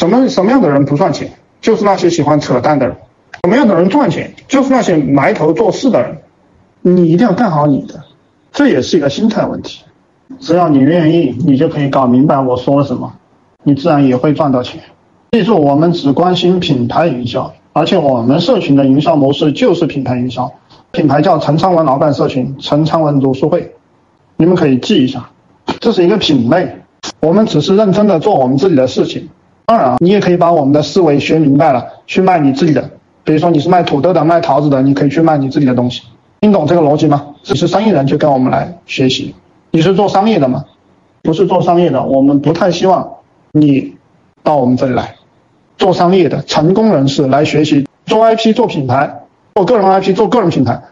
[0.00, 1.30] 什么什么样的人不赚钱？
[1.60, 2.96] 就是那些喜欢扯淡的人。
[3.44, 4.32] 什么样的人赚钱？
[4.48, 6.16] 就是那些埋头做事的人。
[6.80, 8.02] 你一定要干好你的，
[8.50, 9.82] 这也是一个心态问题。
[10.38, 13.12] 只要你愿意，你就可以搞明白我说了什么，
[13.62, 14.80] 你自然也会赚到钱。
[15.32, 20.50] 记住，我们只关心品牌营销，而且我们社群的营销模式就是品牌营销。
[20.92, 23.70] 品牌叫陈昌文老板社群，陈昌文读书会，
[24.38, 25.28] 你们可以记一下。
[25.78, 26.74] 这是一个品类，
[27.20, 29.28] 我们只是认真的做我们自己的事情。
[29.70, 32.90] 当然啊，你也可以把我们的思维学明白了，去卖你自己的。
[33.22, 36.02] 比如说你是卖土豆的、卖桃子的，你可以去卖你自己的东西。
[36.40, 37.24] 听懂这个逻辑吗？
[37.44, 39.32] 只是生意人就跟我们来学习。
[39.70, 40.64] 你是做商业的吗？
[41.22, 43.08] 不是做商业的，我们不太希望
[43.52, 43.94] 你
[44.42, 45.14] 到我们这里来。
[45.78, 49.20] 做商业的成功人士来学习做 IP、做品牌、
[49.54, 50.82] 做个人 IP、做个人品牌，